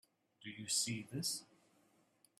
Do 0.43 0.49
you 0.49 0.67
see 0.67 1.03
this? 1.13 1.43